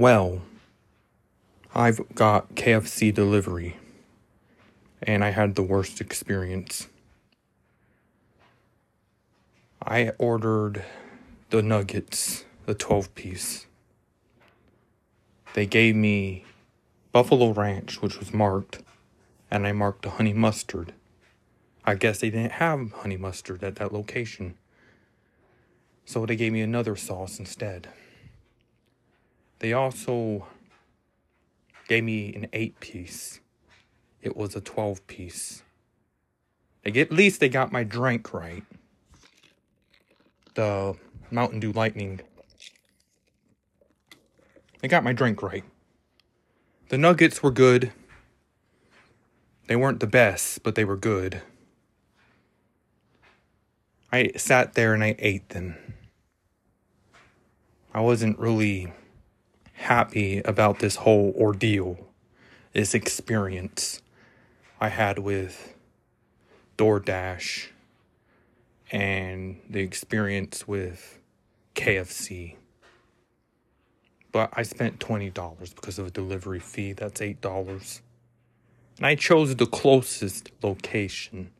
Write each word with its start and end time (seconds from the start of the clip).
Well, 0.00 0.40
I've 1.74 2.00
got 2.14 2.54
KFC 2.54 3.12
delivery, 3.12 3.76
and 5.02 5.22
I 5.22 5.28
had 5.28 5.56
the 5.56 5.62
worst 5.62 6.00
experience. 6.00 6.88
I 9.84 10.12
ordered 10.16 10.86
the 11.50 11.60
nuggets, 11.60 12.46
the 12.64 12.72
12 12.72 13.14
piece. 13.14 13.66
They 15.52 15.66
gave 15.66 15.96
me 15.96 16.46
Buffalo 17.12 17.52
Ranch, 17.52 18.00
which 18.00 18.18
was 18.18 18.32
marked, 18.32 18.78
and 19.50 19.66
I 19.66 19.72
marked 19.72 20.06
a 20.06 20.10
honey 20.12 20.32
mustard. 20.32 20.94
I 21.84 21.94
guess 21.96 22.20
they 22.20 22.30
didn't 22.30 22.52
have 22.52 22.92
honey 22.92 23.18
mustard 23.18 23.62
at 23.62 23.76
that 23.76 23.92
location. 23.92 24.54
So 26.06 26.24
they 26.24 26.36
gave 26.36 26.54
me 26.54 26.62
another 26.62 26.96
sauce 26.96 27.38
instead. 27.38 27.88
They 29.60 29.72
also 29.72 30.46
gave 31.86 32.04
me 32.04 32.34
an 32.34 32.48
8 32.52 32.80
piece. 32.80 33.40
It 34.22 34.36
was 34.36 34.56
a 34.56 34.60
12 34.60 35.06
piece. 35.06 35.62
Like 36.84 36.96
at 36.96 37.12
least 37.12 37.40
they 37.40 37.48
got 37.48 37.70
my 37.70 37.84
drink 37.84 38.32
right. 38.32 38.64
The 40.54 40.96
Mountain 41.30 41.60
Dew 41.60 41.72
Lightning. 41.72 42.20
They 44.80 44.88
got 44.88 45.04
my 45.04 45.12
drink 45.12 45.42
right. 45.42 45.64
The 46.88 46.98
nuggets 46.98 47.42
were 47.42 47.50
good. 47.50 47.92
They 49.66 49.76
weren't 49.76 50.00
the 50.00 50.06
best, 50.06 50.62
but 50.62 50.74
they 50.74 50.84
were 50.84 50.96
good. 50.96 51.42
I 54.10 54.32
sat 54.36 54.72
there 54.74 54.94
and 54.94 55.04
I 55.04 55.14
ate 55.18 55.50
them. 55.50 55.76
I 57.92 58.00
wasn't 58.00 58.38
really 58.38 58.92
happy 59.90 60.40
about 60.44 60.78
this 60.78 60.94
whole 60.94 61.34
ordeal, 61.36 61.98
this 62.72 62.94
experience 62.94 64.00
I 64.80 64.88
had 64.88 65.18
with 65.18 65.74
DoorDash 66.78 67.66
and 68.92 69.60
the 69.68 69.80
experience 69.80 70.68
with 70.68 71.18
KFC. 71.74 72.54
But 74.30 74.50
I 74.52 74.62
spent 74.62 75.00
$20 75.00 75.74
because 75.74 75.98
of 75.98 76.06
a 76.06 76.10
delivery 76.12 76.60
fee. 76.60 76.92
That's 76.92 77.20
$8. 77.20 78.00
And 78.98 79.06
I 79.06 79.16
chose 79.16 79.56
the 79.56 79.66
closest 79.66 80.52
location 80.62 81.50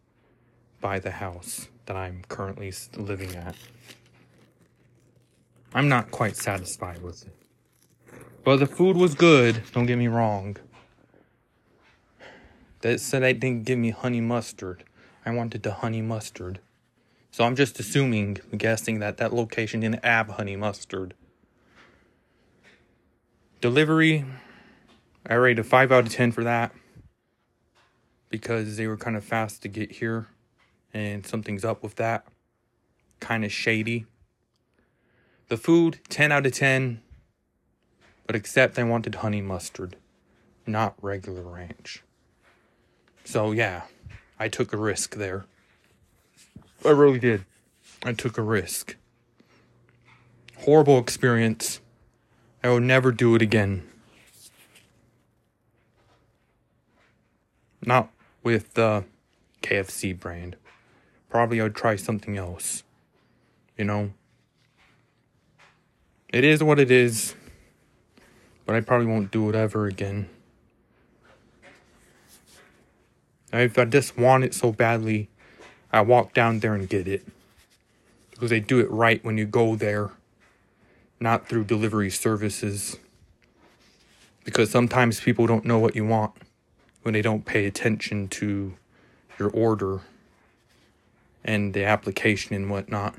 by 0.80 1.00
the 1.00 1.10
house 1.10 1.66
that 1.86 1.96
I'm 1.96 2.22
currently 2.28 2.72
living 2.96 3.34
at. 3.34 3.56
I'm 5.74 5.88
not 5.88 6.12
quite 6.12 6.36
satisfied 6.36 7.02
with 7.02 7.26
it. 7.26 7.34
But 8.42 8.56
the 8.56 8.66
food 8.66 8.96
was 8.96 9.14
good, 9.14 9.62
don't 9.72 9.86
get 9.86 9.98
me 9.98 10.08
wrong. 10.08 10.56
That 12.80 13.00
said 13.00 13.22
they 13.22 13.34
didn't 13.34 13.64
give 13.64 13.78
me 13.78 13.90
honey 13.90 14.22
mustard. 14.22 14.84
I 15.26 15.30
wanted 15.34 15.62
the 15.62 15.74
honey 15.74 16.00
mustard. 16.00 16.60
So 17.30 17.44
I'm 17.44 17.54
just 17.54 17.78
assuming, 17.78 18.38
guessing 18.56 18.98
that 19.00 19.18
that 19.18 19.34
location 19.34 19.80
didn't 19.80 20.04
have 20.04 20.28
honey 20.28 20.56
mustard. 20.56 21.14
Delivery, 23.60 24.24
I 25.26 25.34
rate 25.34 25.58
a 25.58 25.64
5 25.64 25.92
out 25.92 26.06
of 26.06 26.12
10 26.12 26.32
for 26.32 26.42
that. 26.42 26.72
Because 28.30 28.78
they 28.78 28.86
were 28.86 28.96
kind 28.96 29.16
of 29.16 29.24
fast 29.24 29.60
to 29.62 29.68
get 29.68 29.92
here. 29.92 30.28
And 30.94 31.26
something's 31.26 31.64
up 31.64 31.82
with 31.82 31.96
that. 31.96 32.24
Kind 33.20 33.44
of 33.44 33.52
shady. 33.52 34.06
The 35.48 35.58
food, 35.58 36.00
10 36.08 36.32
out 36.32 36.46
of 36.46 36.52
10. 36.52 37.02
But 38.30 38.36
except 38.36 38.78
I 38.78 38.84
wanted 38.84 39.16
honey 39.16 39.42
mustard, 39.42 39.96
not 40.64 40.94
regular 41.02 41.42
ranch. 41.42 42.04
So 43.24 43.50
yeah, 43.50 43.82
I 44.38 44.46
took 44.46 44.72
a 44.72 44.76
risk 44.76 45.16
there. 45.16 45.46
I 46.84 46.90
really 46.90 47.18
did. 47.18 47.44
I 48.04 48.12
took 48.12 48.38
a 48.38 48.42
risk. 48.42 48.94
Horrible 50.58 51.00
experience. 51.00 51.80
I 52.62 52.68
will 52.68 52.78
never 52.78 53.10
do 53.10 53.34
it 53.34 53.42
again. 53.42 53.82
Not 57.84 58.10
with 58.44 58.74
the 58.74 59.06
KFC 59.60 60.16
brand. 60.16 60.54
Probably 61.28 61.60
I 61.60 61.64
would 61.64 61.74
try 61.74 61.96
something 61.96 62.36
else. 62.36 62.84
You 63.76 63.86
know? 63.86 64.12
It 66.28 66.44
is 66.44 66.62
what 66.62 66.78
it 66.78 66.92
is. 66.92 67.34
But 68.70 68.76
I 68.76 68.82
probably 68.82 69.08
won't 69.08 69.32
do 69.32 69.48
it 69.48 69.56
ever 69.56 69.86
again. 69.86 70.28
If 73.52 73.76
I 73.76 73.84
just 73.84 74.16
want 74.16 74.44
it 74.44 74.54
so 74.54 74.70
badly, 74.70 75.28
I 75.92 76.02
walk 76.02 76.34
down 76.34 76.60
there 76.60 76.76
and 76.76 76.88
get 76.88 77.08
it. 77.08 77.26
Because 78.30 78.50
they 78.50 78.60
do 78.60 78.78
it 78.78 78.88
right 78.88 79.24
when 79.24 79.36
you 79.36 79.44
go 79.44 79.74
there, 79.74 80.12
not 81.18 81.48
through 81.48 81.64
delivery 81.64 82.10
services. 82.10 82.96
Because 84.44 84.70
sometimes 84.70 85.18
people 85.18 85.48
don't 85.48 85.64
know 85.64 85.80
what 85.80 85.96
you 85.96 86.04
want 86.04 86.34
when 87.02 87.12
they 87.12 87.22
don't 87.22 87.44
pay 87.44 87.66
attention 87.66 88.28
to 88.28 88.74
your 89.36 89.50
order 89.50 90.02
and 91.42 91.74
the 91.74 91.84
application 91.84 92.54
and 92.54 92.70
whatnot. 92.70 93.16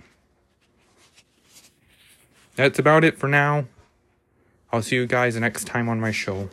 That's 2.56 2.80
about 2.80 3.04
it 3.04 3.18
for 3.18 3.28
now. 3.28 3.66
I'll 4.72 4.82
see 4.82 4.96
you 4.96 5.06
guys 5.06 5.36
next 5.36 5.66
time 5.66 5.90
on 5.90 6.00
my 6.00 6.12
show. 6.12 6.50